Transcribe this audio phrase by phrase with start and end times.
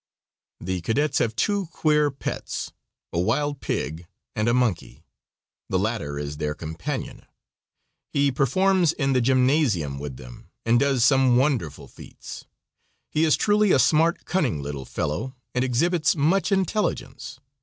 [0.59, 2.71] The cadets have two queer pets,
[3.13, 5.05] a wild pig and a monkey.
[5.69, 7.27] The latter is their companion.
[8.11, 12.45] He performs in the gymnasium with them, and does some wonderful feats.
[13.11, 17.39] He is truly a smart, cunning little fellow, and exhibits much intelligence.